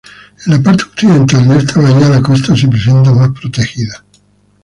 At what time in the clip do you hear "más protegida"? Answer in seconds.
3.13-4.03